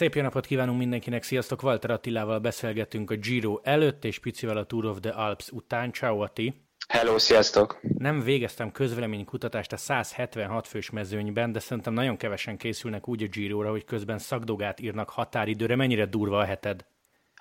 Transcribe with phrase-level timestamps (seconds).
[0.00, 1.62] Szép jó napot kívánunk mindenkinek, sziasztok!
[1.62, 5.92] Walter Attilával beszélgetünk a Giro előtt, és picivel a Tour of the Alps után.
[5.92, 6.54] Ciao Ati!
[6.88, 7.80] Hello, sziasztok!
[7.98, 13.70] Nem végeztem közvéleménykutatást a 176 fős mezőnyben, de szerintem nagyon kevesen készülnek úgy a Giro-ra,
[13.70, 15.76] hogy közben szakdogát írnak határidőre.
[15.76, 16.84] Mennyire durva a heted?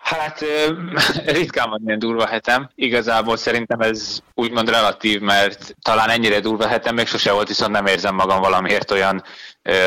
[0.02, 0.45] Hát
[1.38, 2.70] ritkán van ilyen durva hetem.
[2.76, 7.85] Igazából szerintem ez úgymond relatív, mert talán ennyire durva hetem még sose volt, viszont nem
[7.85, 9.23] érzem magam valamiért olyan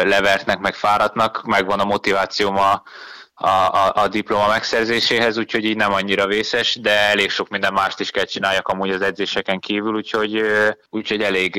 [0.04, 2.82] levertnek, meg fáradtnak, megvan a motivációm a,
[3.34, 8.00] a, a, a diploma megszerzéséhez, úgyhogy így nem annyira vészes, de elég sok minden mást
[8.00, 10.42] is kell csináljak amúgy az edzéseken kívül, úgyhogy,
[10.90, 11.56] úgyhogy elég,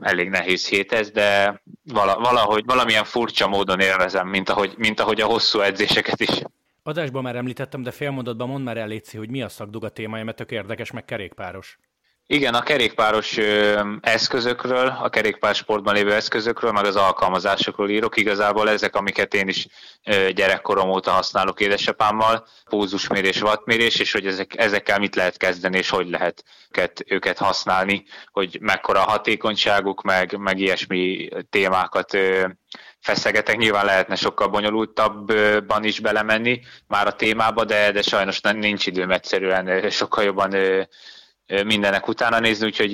[0.00, 1.60] elég nehéz hét ez, de
[2.18, 6.42] valahogy, valamilyen furcsa módon élvezem, mint ahogy, mint ahogy a hosszú edzéseket is.
[6.86, 10.36] Adásban már említettem, de félmondatban mondd már el, Léci, hogy mi a szakduga témája, mert
[10.36, 11.78] tök érdekes, meg kerékpáros.
[12.28, 13.36] Igen, a kerékpáros
[14.00, 18.16] eszközökről, a kerékpársportban lévő eszközökről, meg az alkalmazásokról írok.
[18.16, 19.66] Igazából ezek, amiket én is
[20.34, 26.08] gyerekkorom óta használok édesapámmal, pózusmérés, wattmérés, és hogy ezek, ezekkel mit lehet kezdeni, és hogy
[26.08, 32.18] lehet őket, őket használni, hogy mekkora a hatékonyságuk, meg, meg ilyesmi témákat
[33.00, 33.56] feszegetek.
[33.56, 39.90] Nyilván lehetne sokkal bonyolultabban is belemenni már a témába, de, de sajnos nincs időm egyszerűen
[39.90, 40.54] sokkal jobban
[41.64, 42.92] mindenek utána nézni, úgyhogy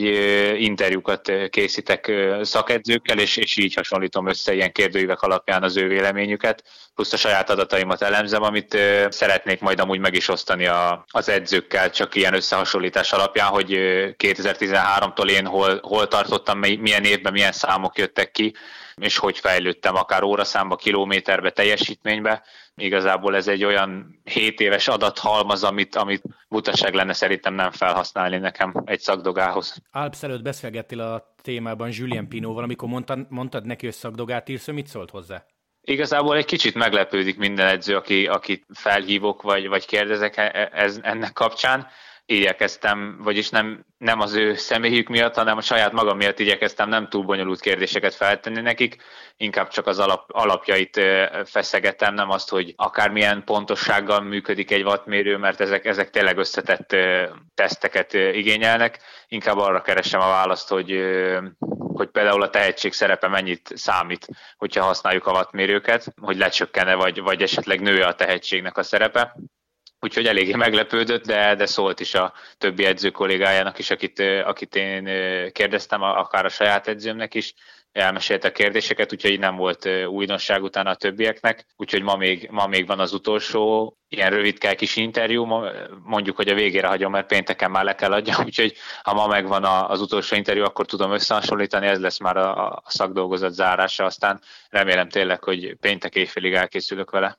[0.63, 7.13] interjúkat készítek szakedzőkkel, és, és így hasonlítom össze ilyen kérdőívek alapján az ő véleményüket, plusz
[7.13, 8.79] a saját adataimat elemzem, amit
[9.09, 13.71] szeretnék majd amúgy meg is osztani a, az edzőkkel, csak ilyen összehasonlítás alapján, hogy
[14.19, 18.55] 2013-tól én hol, hol tartottam, milyen évben milyen számok jöttek ki,
[18.97, 22.43] és hogy fejlődtem akár óraszámba, kilométerbe, teljesítménybe.
[22.75, 28.75] Igazából ez egy olyan 7 éves adathalmaz, amit, amit butaság lenne szerintem nem felhasználni nekem
[28.85, 29.77] egy szakdogához.
[29.91, 34.87] Alps előtt beszélgettél a témában Julien Pinóval, amikor mondtad, mondtad neki, hogy szakdogát írsz, mit
[34.87, 35.45] szólt hozzá?
[35.85, 41.33] Igazából egy kicsit meglepődik minden edző, aki, akit felhívok, vagy, vagy kérdezek e, ez, ennek
[41.33, 41.87] kapcsán
[42.27, 47.09] igyekeztem, vagyis nem, nem az ő személyük miatt, hanem a saját magam miatt igyekeztem nem
[47.09, 48.97] túl bonyolult kérdéseket feltenni nekik,
[49.37, 51.01] inkább csak az alap, alapjait
[51.45, 56.97] feszegetem, nem azt, hogy akármilyen pontossággal működik egy wattmérő, mert ezek, ezek tényleg összetett
[57.55, 61.01] teszteket igényelnek, inkább arra keresem a választ, hogy
[61.93, 67.43] hogy például a tehetség szerepe mennyit számít, hogyha használjuk a wattmérőket, hogy lecsökkene, vagy, vagy
[67.43, 69.37] esetleg nő a tehetségnek a szerepe
[70.03, 75.05] úgyhogy eléggé meglepődött, de, de szólt is a többi edző kollégájának is, akit, akit én
[75.53, 77.55] kérdeztem, akár a saját edzőmnek is,
[77.93, 82.87] elmesélte a kérdéseket, úgyhogy nem volt újdonság utána a többieknek, úgyhogy ma még, ma még
[82.87, 85.45] van az utolsó ilyen rövidkel kis interjú,
[86.05, 89.65] mondjuk, hogy a végére hagyom, mert pénteken már le kell adjam, úgyhogy ha ma megvan
[89.65, 95.09] az utolsó interjú, akkor tudom összehasonlítani, ez lesz már a, a szakdolgozat zárása, aztán remélem
[95.09, 97.39] tényleg, hogy péntek éjfélig elkészülök vele.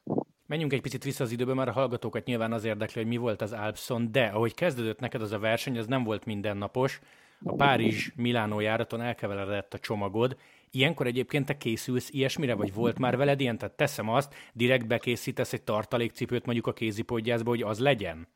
[0.53, 3.41] Menjünk egy picit vissza az időbe, mert a hallgatókat nyilván az érdekli, hogy mi volt
[3.41, 6.99] az Alpson, de ahogy kezdődött neked az a verseny, az nem volt mindennapos.
[7.43, 10.37] A Párizs-Milánó járaton elkeveredett a csomagod.
[10.71, 13.57] Ilyenkor egyébként te készülsz ilyesmire, vagy volt már veled ilyen?
[13.57, 18.27] Tehát teszem azt, direkt bekészítesz egy tartalékcipőt mondjuk a kézipodgyászba, hogy az legyen?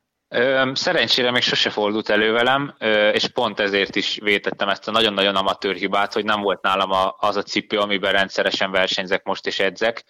[0.73, 2.75] Szerencsére még sose fordult elő velem,
[3.11, 7.35] és pont ezért is vétettem ezt a nagyon-nagyon amatőr hibát, hogy nem volt nálam az
[7.35, 10.03] a cipő, amiben rendszeresen versenyzek most és edzek.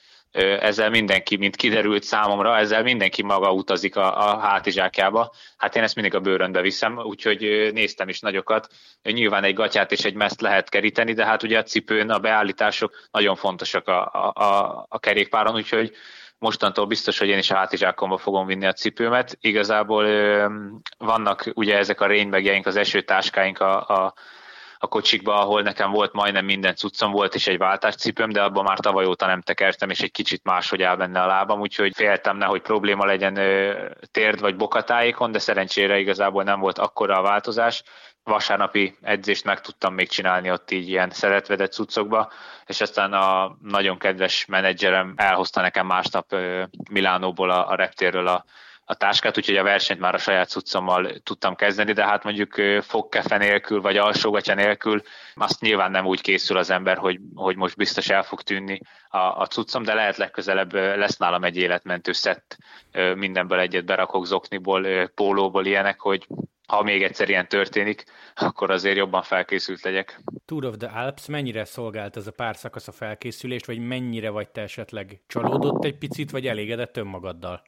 [0.60, 5.34] Ezzel mindenki, mint kiderült számomra, ezzel mindenki maga utazik a, a hátizsákjába.
[5.58, 8.68] Hát én ezt mindig a bőrönbe viszem, úgyhogy néztem is nagyokat.
[9.04, 13.08] Nyilván egy gatyát és egy meszt lehet keríteni, de hát ugye a cipőn a beállítások
[13.12, 15.92] nagyon fontosak a, a, a kerékpáron, úgyhogy
[16.40, 19.38] mostantól biztos, hogy én is a hátizsákomba fogom vinni a cipőmet.
[19.42, 20.08] Igazából
[20.98, 24.14] vannak ugye ezek a rénybegjeink, az esőtáskáink a, a
[24.80, 28.80] a kocsikba, ahol nekem volt majdnem minden cuccom, volt is egy váltáscipőm, de abban már
[28.80, 32.62] tavaly óta nem tekertem, és egy kicsit máshogy áll benne a lábam, úgyhogy féltem hogy
[32.62, 33.34] probléma legyen
[34.12, 37.84] térd vagy bokatájékon, de szerencsére igazából nem volt akkora a változás.
[38.24, 42.32] Vasárnapi edzést meg tudtam még csinálni ott így ilyen szeretvedett cuccokba,
[42.66, 46.36] és aztán a nagyon kedves menedzserem elhozta nekem másnap
[46.92, 48.46] Milánóból a, a reptérről a,
[48.90, 53.38] a táskát, úgyhogy a versenyt már a saját cuccommal tudtam kezdeni, de hát mondjuk fogkefe
[53.38, 55.02] nélkül, vagy alsógatya nélkül,
[55.36, 58.80] azt nyilván nem úgy készül az ember, hogy, hogy most biztos el fog tűnni
[59.10, 62.58] a, a cuccom, de lehet legközelebb lesz nálam egy életmentő szett,
[63.16, 66.28] mindenből egyet berakok zokniból, pólóból ilyenek, hogy
[66.68, 68.04] ha még egyszer ilyen történik,
[68.36, 70.22] akkor azért jobban felkészült legyek.
[70.46, 74.50] Tour of the Alps mennyire szolgált ez a pár szakasz a felkészülést, vagy mennyire vagy
[74.50, 77.64] te esetleg csalódott egy picit, vagy elégedett önmagaddal?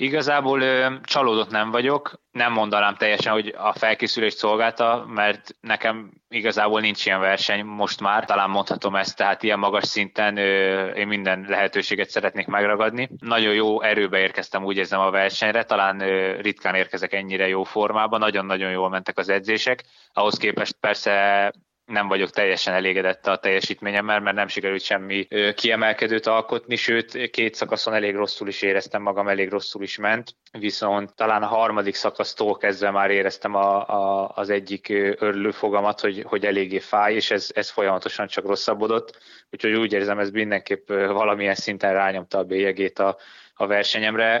[0.00, 6.80] Igazából ö, csalódott nem vagyok, nem mondanám teljesen, hogy a felkészülést szolgálta, mert nekem igazából
[6.80, 11.44] nincs ilyen verseny most már, talán mondhatom ezt, tehát ilyen magas szinten ö, én minden
[11.48, 13.08] lehetőséget szeretnék megragadni.
[13.20, 18.18] Nagyon jó erőbe érkeztem, úgy érzem a versenyre, talán ö, ritkán érkezek ennyire jó formában,
[18.18, 21.52] nagyon-nagyon jól mentek az edzések, ahhoz képest persze
[21.88, 27.94] nem vagyok teljesen elégedett a teljesítményemmel, mert nem sikerült semmi kiemelkedőt alkotni, sőt, két szakaszon
[27.94, 32.90] elég rosszul is éreztem magam, elég rosszul is ment, viszont talán a harmadik szakasztól kezdve
[32.90, 34.88] már éreztem a, a, az egyik
[35.18, 39.18] örülőfogamat, hogy, hogy eléggé fáj, és ez, ez folyamatosan csak rosszabbodott,
[39.50, 43.16] úgyhogy úgy érzem, ez mindenképp valamilyen szinten rányomta a bélyegét a,
[43.60, 44.36] a versenyemre.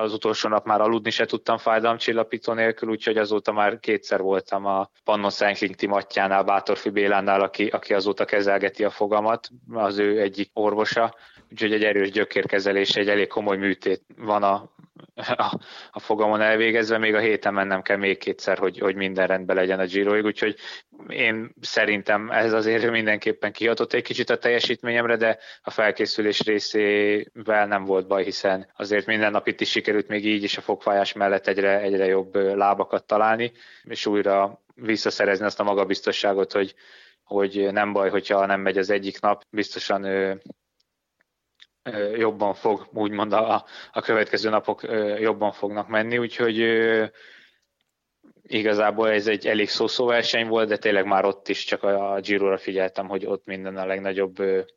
[0.00, 4.90] Az utolsó nap már aludni se tudtam fájdalomcsillapító nélkül, úgyhogy azóta már kétszer voltam a
[5.04, 10.50] Pannon Cycling Team atyánál, Bátorfi Bélánál, aki, aki azóta kezelgeti a fogamat, az ő egyik
[10.52, 11.14] orvosa,
[11.50, 14.70] úgyhogy egy erős gyökérkezelés, egy elég komoly műtét van a,
[15.36, 15.58] a,
[15.90, 19.78] a fogamon elvégezve, még a héten mennem kell még kétszer, hogy, hogy minden rendben legyen
[19.78, 20.56] a Giroig, úgyhogy
[21.08, 27.84] én szerintem ez azért mindenképpen kihatott egy kicsit a teljesítményemre, de a felkészülés részével nem
[27.84, 31.46] volt baj, hiszen azért minden nap itt is sikerült még így is a fogfájás mellett
[31.46, 36.74] egyre, egyre jobb lábakat találni, és újra visszaszerezni azt a magabiztosságot, hogy,
[37.24, 40.04] hogy nem baj, hogyha nem megy az egyik nap, biztosan
[42.16, 44.82] jobban fog, úgymond a, a következő napok
[45.18, 46.58] jobban fognak menni, úgyhogy
[48.42, 52.58] igazából ez egy elég szószó verseny volt, de tényleg már ott is csak a Giro-ra
[52.58, 54.36] figyeltem, hogy ott minden a legnagyobb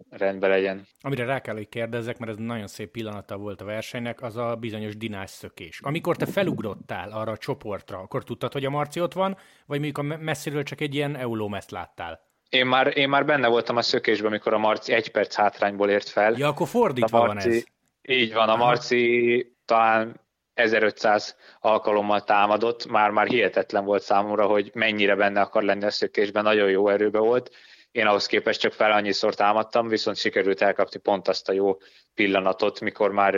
[0.10, 0.88] rendben legyen.
[1.02, 4.56] Amire rá kell, hogy kérdezzek, mert ez nagyon szép pillanata volt a versenynek, az a
[4.56, 5.80] bizonyos dinás szökés.
[5.84, 9.98] Amikor te felugrottál arra a csoportra, akkor tudtad, hogy a Marci ott van, vagy mondjuk
[9.98, 12.33] a messziről csak egy ilyen eulómeszt láttál?
[12.50, 16.10] Én már, én már benne voltam a szökésben, amikor a Marci egy perc hátrányból ért
[16.10, 16.34] fel.
[16.38, 17.64] Ja, akkor fordítva Marci, van ez.
[18.02, 20.22] Így van, a Marci talán
[20.54, 26.44] 1500 alkalommal támadott, már már hihetetlen volt számomra, hogy mennyire benne akar lenni a szökésben,
[26.44, 27.52] nagyon jó erőbe volt.
[27.92, 31.78] Én ahhoz képest csak fel annyiszor támadtam, viszont sikerült elkapni pont azt a jó
[32.14, 33.36] pillanatot, mikor már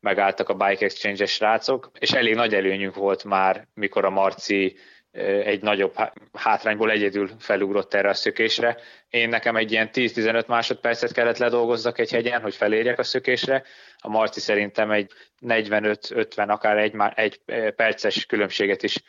[0.00, 4.76] megálltak a Bike Exchange-es srácok, és elég nagy előnyünk volt már, mikor a Marci
[5.44, 5.94] egy nagyobb
[6.32, 8.76] hátrányból egyedül felugrott erre a szökésre.
[9.10, 13.62] Én nekem egy ilyen 10-15 másodpercet kellett ledolgozzak egy hegyen, hogy felérjek a szökésre.
[13.98, 15.12] A Marci szerintem egy
[15.46, 17.40] 45-50, akár egy, egy
[17.76, 19.02] perces különbséget is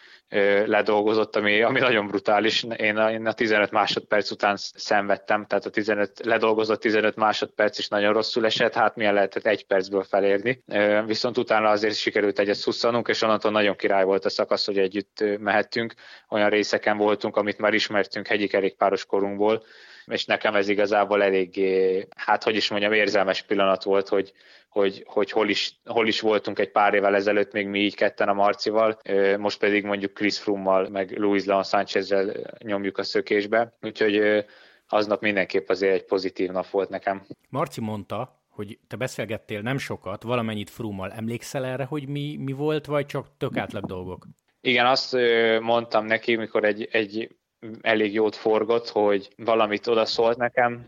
[0.65, 2.65] ledolgozott, ami, ami nagyon brutális.
[2.77, 7.87] Én a, én a 15 másodperc után szenvedtem, tehát a 15, ledolgozott 15 másodperc is
[7.87, 10.63] nagyon rosszul esett, hát milyen lehetett egy percből felérni.
[11.05, 15.23] Viszont utána azért sikerült egyet szusszanunk, és onnantól nagyon király volt a szakasz, hogy együtt
[15.39, 15.93] mehettünk.
[16.29, 19.63] Olyan részeken voltunk, amit már ismertünk hegyi kerékpáros korunkból,
[20.09, 24.33] és nekem ez igazából eléggé, hát hogy is mondjam, érzelmes pillanat volt, hogy,
[24.69, 28.29] hogy, hogy hol, is, hol is voltunk egy pár évvel ezelőtt, még mi így ketten
[28.29, 28.99] a Marcival,
[29.37, 34.45] most pedig mondjuk Chris Froome-mal, meg Luis Leon Sánchezzel nyomjuk a szökésbe, úgyhogy
[34.87, 37.25] aznap mindenképp azért egy pozitív nap volt nekem.
[37.49, 41.11] Marci mondta, hogy te beszélgettél nem sokat, valamennyit Frummal.
[41.11, 44.27] Emlékszel erre, hogy mi, mi volt, vagy csak tök átlag dolgok?
[44.61, 45.17] Igen, azt
[45.61, 47.35] mondtam neki, mikor egy, egy
[47.81, 50.85] elég jót forgott, hogy valamit odaszólt nekem,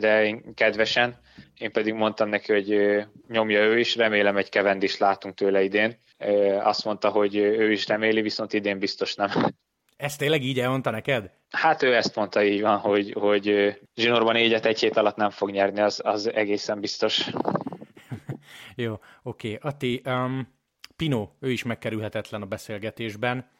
[0.00, 1.16] de én kedvesen.
[1.58, 6.00] Én pedig mondtam neki, hogy nyomja ő is, remélem egy kevend is látunk tőle idén.
[6.60, 9.30] Azt mondta, hogy ő is reméli, viszont idén biztos nem.
[9.96, 11.30] Ezt tényleg így elmondta neked?
[11.50, 15.50] Hát ő ezt mondta így van, hogy, hogy zsinórban négyet egy hét alatt nem fog
[15.50, 17.26] nyerni, az, az egészen biztos.
[18.76, 18.92] Jó,
[19.22, 19.54] oké.
[19.54, 19.58] Okay.
[19.70, 20.54] Ati, um,
[20.96, 23.50] Pino, ő is megkerülhetetlen a beszélgetésben.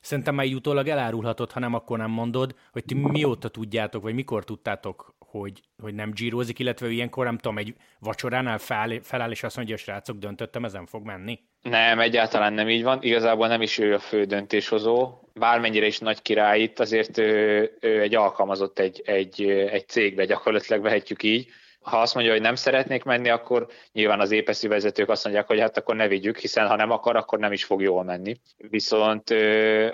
[0.00, 4.44] Szerintem már utólag elárulhatod, ha nem, akkor nem mondod, hogy ti mióta tudjátok, vagy mikor
[4.44, 9.56] tudtátok, hogy, hogy nem gyírozik, illetve ilyenkor, nem tudom, egy vacsoránál feláll, feláll és azt
[9.56, 11.38] mondja, hogy srácok, döntöttem, ezen fog menni?
[11.62, 12.98] Nem, egyáltalán nem így van.
[13.02, 15.18] Igazából nem is ő a fő döntéshozó.
[15.34, 20.82] Bármennyire is nagy király itt, azért ő, ő egy alkalmazott egy, egy, egy cégbe, gyakorlatilag
[20.82, 21.48] vehetjük így
[21.80, 25.60] ha azt mondja, hogy nem szeretnék menni, akkor nyilván az épeszű vezetők azt mondják, hogy
[25.60, 28.40] hát akkor ne vigyük, hiszen ha nem akar, akkor nem is fog jól menni.
[28.56, 29.30] Viszont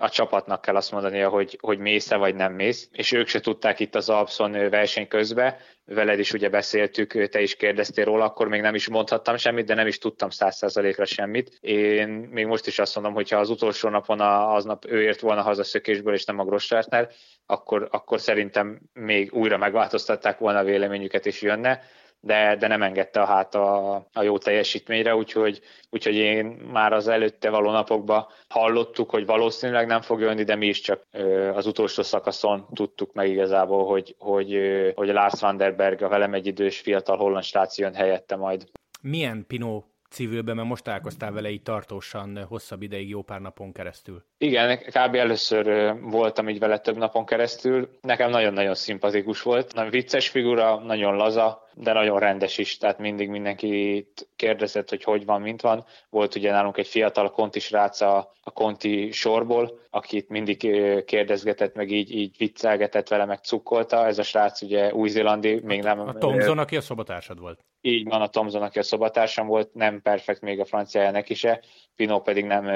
[0.00, 3.81] a csapatnak kell azt mondania, hogy, hogy mész-e vagy nem mész, és ők se tudták
[3.81, 8.61] itt az Alpson verseny közben, veled is ugye beszéltük, te is kérdeztél róla, akkor még
[8.61, 11.59] nem is mondhattam semmit, de nem is tudtam száz százalékra semmit.
[11.61, 15.21] Én még most is azt mondom, hogy ha az utolsó napon a, aznap ő ért
[15.21, 17.09] volna haza szökésből, és nem a Grossártner,
[17.47, 21.83] akkor, akkor szerintem még újra megváltoztatták volna a véleményüket, és jönne
[22.20, 27.08] de, de nem engedte a hát a, a jó teljesítményre, úgyhogy, úgyhogy én már az
[27.08, 31.02] előtte való napokban hallottuk, hogy valószínűleg nem fog jönni, de mi is csak
[31.54, 34.58] az utolsó szakaszon tudtuk meg igazából, hogy, hogy,
[34.94, 38.64] hogy Lars van der Berg, a velem egy idős fiatal holland srác jön helyette majd.
[39.02, 44.23] Milyen Pino civilben, mert most találkoztál vele így tartósan hosszabb ideig, jó pár napon keresztül.
[44.38, 45.14] Igen, kb.
[45.14, 47.88] először voltam így vele több napon keresztül.
[48.00, 49.75] Nekem nagyon-nagyon szimpatikus volt.
[49.75, 54.06] Nagyon vicces figura, nagyon laza, de nagyon rendes is, tehát mindig mindenki
[54.37, 55.85] kérdezett, hogy hogy van, mint van.
[56.11, 60.56] Volt ugye nálunk egy fiatal konti srác a, a konti sorból, akit mindig
[61.04, 64.06] kérdezgetett, meg így, így viccelgetett vele, meg cukkolta.
[64.06, 66.00] Ez a srác ugye új-zélandi, még nem...
[66.00, 67.64] A Tomzon, aki a szobatársad volt.
[67.80, 71.61] Így van, a Tomzon, aki a szobatársam volt, nem perfekt még a franciája neki se,
[71.97, 72.66] Pino pedig nem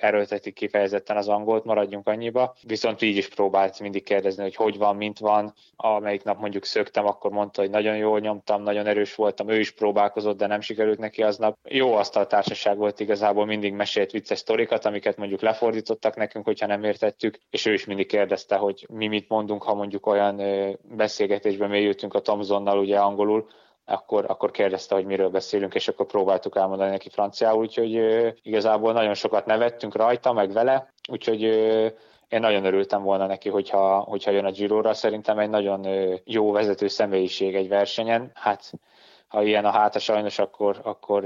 [0.00, 2.54] erőlteti kifejezetten az angolt, maradjunk annyiba.
[2.66, 5.54] Viszont így is próbált mindig kérdezni, hogy hogy van, mint van.
[5.76, 9.70] Amelyik nap mondjuk szöktem, akkor mondta, hogy nagyon jól nyomtam, nagyon erős voltam, ő is
[9.70, 11.56] próbálkozott, de nem sikerült neki aznap.
[11.68, 17.38] Jó asztaltársaság volt igazából, mindig mesélt vicces sztorikat, amiket mondjuk lefordítottak nekünk, hogyha nem értettük,
[17.50, 20.40] és ő is mindig kérdezte, hogy mi mit mondunk, ha mondjuk olyan
[20.82, 23.48] beszélgetésben mélyültünk a Tomzonnal, ugye angolul,
[23.84, 28.00] akkor, akkor kérdezte, hogy miről beszélünk, és akkor próbáltuk elmondani neki franciául, úgyhogy
[28.42, 31.42] igazából nagyon sokat nevettünk rajta, meg vele, úgyhogy
[32.32, 34.94] én nagyon örültem volna neki, hogyha, hogyha jön a Giro-ra.
[34.94, 35.86] Szerintem egy nagyon
[36.24, 38.30] jó vezető személyiség egy versenyen.
[38.34, 38.72] Hát
[39.26, 41.24] ha ilyen a háta sajnos, akkor, akkor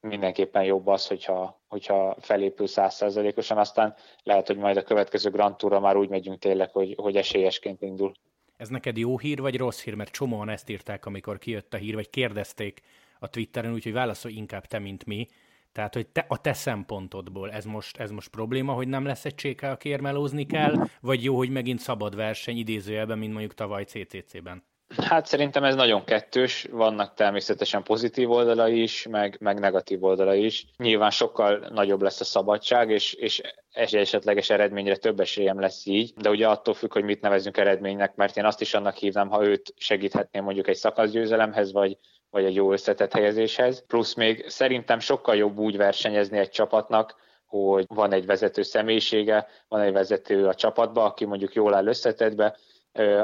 [0.00, 5.80] mindenképpen jobb az, hogyha, hogyha felépül százszerzelékosan, aztán lehet, hogy majd a következő Grand Tourra
[5.80, 8.12] már úgy megyünk tényleg, hogy, hogy esélyesként indul.
[8.56, 9.94] Ez neked jó hír, vagy rossz hír?
[9.94, 12.80] Mert csomóan ezt írták, amikor kijött a hír, vagy kérdezték
[13.18, 15.26] a Twitteren, úgyhogy válaszolj inkább te, mint mi.
[15.74, 19.34] Tehát, hogy te, a te szempontodból ez most, ez most probléma, hogy nem lesz egy
[19.34, 24.64] cséke, aki érmelózni kell, vagy jó, hogy megint szabad verseny idézőjelben, mint mondjuk tavaly CCC-ben?
[24.96, 30.66] Hát szerintem ez nagyon kettős, vannak természetesen pozitív oldalai is, meg, meg negatív oldalai is.
[30.76, 36.30] Nyilván sokkal nagyobb lesz a szabadság, és, és esetleges eredményre több esélyem lesz így, de
[36.30, 39.74] ugye attól függ, hogy mit nevezünk eredménynek, mert én azt is annak hívnám, ha őt
[39.76, 41.98] segíthetném mondjuk egy szakaszgyőzelemhez, vagy,
[42.34, 43.84] vagy egy jó összetett helyezéshez.
[43.86, 47.14] Plusz még szerintem sokkal jobb úgy versenyezni egy csapatnak,
[47.46, 52.56] hogy van egy vezető személyisége, van egy vezető a csapatba, aki mondjuk jól áll összetettbe,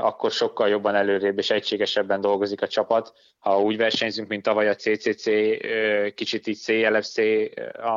[0.00, 3.12] akkor sokkal jobban előrébb és egységesebben dolgozik a csapat.
[3.38, 5.24] Ha úgy versenyzünk, mint tavaly a CCC,
[6.14, 7.16] kicsit így CLFC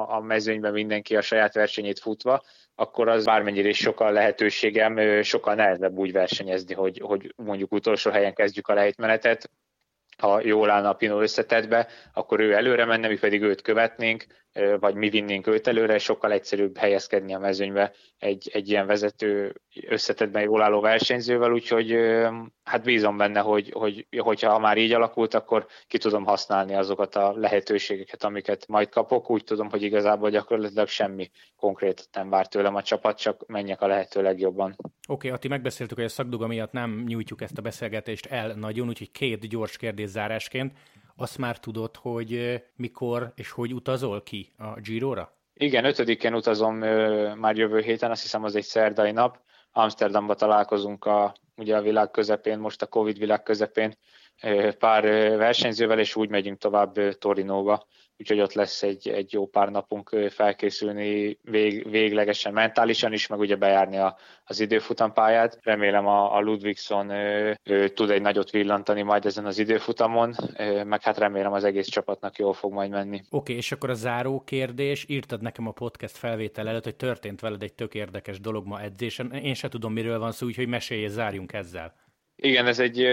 [0.07, 2.43] a mezőnyben mindenki a saját versenyét futva,
[2.75, 8.33] akkor az bármennyire is sokkal lehetőségem, sokkal nehezebb úgy versenyezni, hogy, hogy mondjuk utolsó helyen
[8.33, 9.49] kezdjük a lejtmenetet,
[10.17, 14.25] ha jól állna a Pino összetetbe, akkor ő előre menne, mi pedig őt követnénk,
[14.79, 20.41] vagy mi vinnénk őt előre, sokkal egyszerűbb helyezkedni a mezőnybe egy, egy ilyen vezető összetetben
[20.41, 21.97] jól álló versenyzővel, úgyhogy
[22.63, 27.33] hát bízom benne, hogy, hogy hogyha már így alakult, akkor ki tudom használni azokat a
[27.37, 29.29] lehetőségeket, amiket majd kapok.
[29.29, 33.87] Úgy tudom, hogy igazából gyakorlatilag semmi konkrétat nem vár tőlem a csapat, csak menjek a
[33.87, 34.75] lehető legjobban.
[34.77, 38.87] Oké, okay, Ati, megbeszéltük, hogy a szakduga miatt nem nyújtjuk ezt a beszélgetést el nagyon,
[38.87, 40.71] úgyhogy két gyors kérdés zárásként
[41.15, 45.33] azt már tudod, hogy mikor és hogy utazol ki a Giro-ra?
[45.53, 46.75] Igen, ötödikén utazom
[47.35, 49.39] már jövő héten, azt hiszem az egy szerdai nap.
[49.71, 53.97] Amsterdamba találkozunk a, ugye a világ közepén, most a Covid világ közepén
[54.79, 55.03] pár
[55.37, 61.37] versenyzővel, és úgy megyünk tovább Torinóba úgyhogy ott lesz egy, egy jó pár napunk felkészülni
[61.41, 65.59] vég, véglegesen mentálisan is, meg ugye bejárni a, az időfutampályát.
[65.61, 70.83] Remélem a, a Ludvigson ő, ő, tud egy nagyot villantani majd ezen az időfutamon, ő,
[70.83, 73.17] meg hát remélem az egész csapatnak jól fog majd menni.
[73.17, 77.39] Oké, okay, és akkor a záró kérdés, írtad nekem a podcast felvétel előtt, hogy történt
[77.39, 79.31] veled egy tök érdekes dolog ma edzésen.
[79.31, 81.93] Én se tudom, miről van szó, úgyhogy mesélj, zárjunk ezzel.
[82.35, 83.07] Igen, ez egy,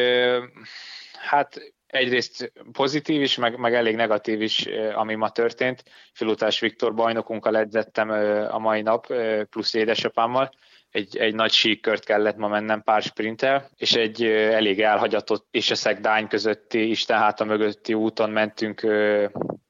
[1.12, 5.82] hát egyrészt pozitív is, meg, meg elég negatív is, ami ma történt.
[6.12, 8.11] Filutás Viktor bajnokunkkal edzettem
[8.50, 9.06] a mai nap,
[9.50, 10.50] plusz édesapámmal.
[10.90, 15.75] Egy, egy nagy síkkört kellett ma mennem pár sprinttel, és egy elég elhagyatott és a
[15.75, 18.87] szegdány közötti, Isten a mögötti úton mentünk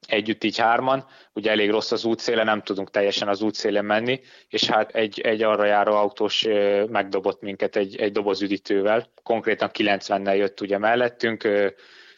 [0.07, 4.65] együtt így hárman, ugye elég rossz az útszéle, nem tudunk teljesen az útszélen menni, és
[4.65, 6.47] hát egy, egy arra járó autós
[6.89, 11.49] megdobott minket egy, egy dobozüdítővel, konkrétan 90-nel jött ugye mellettünk,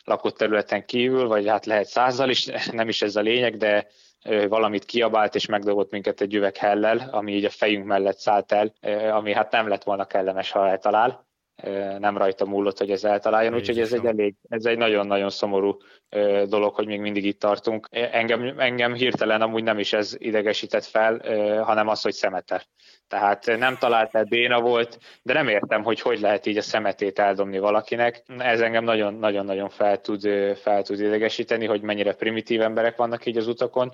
[0.04, 3.87] lakott területen kívül, vagy hát lehet százal is, nem is ez a lényeg, de
[4.49, 8.73] valamit kiabált és megdobott minket egy üveg hellel, ami így a fejünk mellett szállt el,
[9.11, 11.30] ami hát nem lett volna kellemes, ha eltalál
[11.99, 15.76] nem rajta múlott, hogy ez eltaláljon, úgyhogy ez egy elég, ez egy nagyon-nagyon szomorú
[16.49, 17.88] dolog, hogy még mindig itt tartunk.
[17.90, 21.18] Engem, engem hirtelen amúgy nem is ez idegesített fel,
[21.62, 22.66] hanem az, hogy szemete.
[23.09, 27.18] Tehát nem talált el, béna volt, de nem értem, hogy hogy lehet így a szemetét
[27.18, 28.23] eldobni valakinek.
[28.38, 30.23] Ez engem nagyon-nagyon fel tud,
[30.56, 33.92] fel tud idegesíteni, hogy mennyire primitív emberek vannak így az utakon,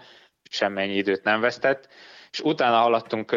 [0.50, 1.88] semmennyi időt nem vesztett
[2.30, 3.30] és utána haladtunk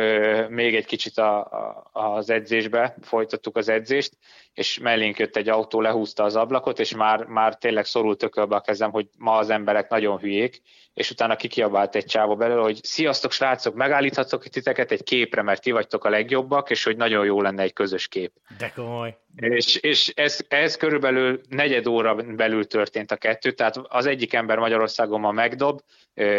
[0.50, 4.18] még egy kicsit a, a, az edzésbe, folytattuk az edzést,
[4.54, 8.62] és mellénk jött egy autó, lehúzta az ablakot, és már, már tényleg szorult tökölbe a
[8.62, 10.62] kezem, hogy ma az emberek nagyon hülyék,
[10.94, 15.72] és utána kikiabált egy csávó belőle, hogy sziasztok srácok, megállíthatok titeket egy képre, mert ti
[15.72, 18.32] vagytok a legjobbak, és hogy nagyon jó lenne egy közös kép.
[18.58, 19.18] De komoly.
[19.36, 24.58] És, és ez, ez körülbelül negyed óra belül történt a kettő, tehát az egyik ember
[24.58, 25.82] Magyarországon ma megdob,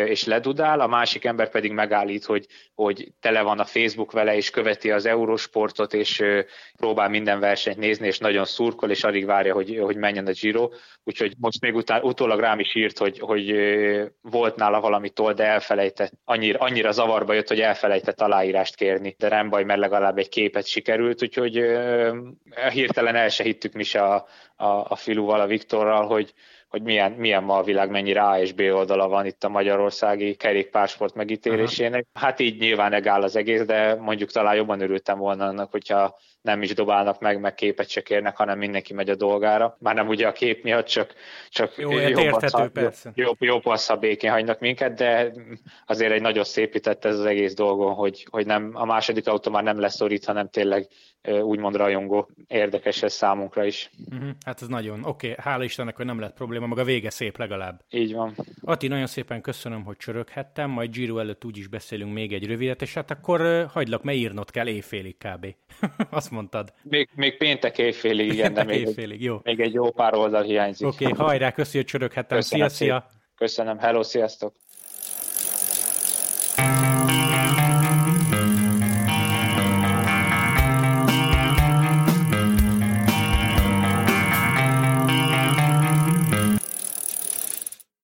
[0.05, 4.51] és ledudál, a másik ember pedig megállít, hogy, hogy tele van a Facebook vele, és
[4.51, 6.23] követi az Eurosportot, és
[6.77, 10.69] próbál minden versenyt nézni, és nagyon szurkol, és alig várja, hogy, hogy menjen a Giro.
[11.05, 13.55] Úgyhogy most még után, utólag rám is írt, hogy, hogy
[14.21, 16.13] volt nála valami toll, de elfelejtett.
[16.25, 19.15] Annyira, annyira zavarba jött, hogy elfelejtett aláírást kérni.
[19.19, 21.65] De nem baj, mert legalább egy képet sikerült, úgyhogy
[22.73, 24.27] hirtelen el se hittük mi se a,
[24.63, 26.33] a, a filuval, a Viktorral, hogy,
[26.69, 30.35] hogy milyen, milyen ma a világ, mennyire A és B oldala van itt a magyarországi
[30.35, 32.07] kerékpársport megítélésének.
[32.13, 32.27] Aha.
[32.27, 36.63] Hát így nyilván egáll az egész, de mondjuk talán jobban örültem volna annak, hogyha nem
[36.63, 39.77] is dobálnak meg, meg képet se kérnek, hanem mindenki megy a dolgára.
[39.81, 41.15] Már nem ugye a kép miatt, csak,
[41.49, 43.13] csak Jó, jobb, érthető, jobb, persze.
[43.15, 45.33] jobb, jobb az, ha békén hagynak minket, de
[45.87, 49.63] azért egy nagyon szépített ez az egész dolgon, hogy, hogy nem, a második autó már
[49.63, 50.87] nem leszorít, hanem tényleg
[51.43, 52.29] úgymond rajongó.
[52.47, 53.91] Érdekes ez számunkra is.
[54.11, 54.29] Uh-huh.
[54.45, 55.05] Hát ez nagyon.
[55.05, 55.45] Oké, okay.
[55.45, 57.81] hála Istennek, hogy nem lett probléma, maga vége szép legalább.
[57.91, 58.35] Így van.
[58.63, 62.95] Ati, nagyon szépen köszönöm, hogy csöröghettem, majd Giro előtt úgyis beszélünk még egy rövidet, és
[62.95, 65.47] hát akkor hagylak, mert írnod kell éjfélig kb.
[66.11, 66.73] Azt mondtad.
[66.83, 69.41] Még, még péntek éjfélig, igen, de még, éjfélig, jó.
[69.43, 70.87] még egy jó pár oldal hiányzik.
[70.87, 72.41] Oké, okay, hajrá, köszi, hogy csöröghettem.
[72.41, 73.09] Szia, szia!
[73.35, 74.55] Köszönöm, hello, sziasztok!